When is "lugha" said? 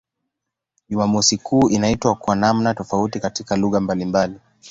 3.55-3.79